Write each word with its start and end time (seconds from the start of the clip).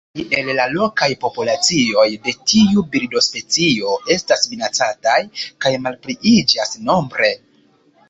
Kelkaj 0.19 0.37
el 0.43 0.47
la 0.59 0.63
lokaj 0.77 1.09
populacioj 1.25 2.07
de 2.23 2.33
tiu 2.53 2.85
birdospecio 2.97 3.95
estas 4.19 4.51
minacataj 4.57 5.23
kaj 5.39 5.77
malpliiĝas 5.89 6.77
nombre. 6.91 7.35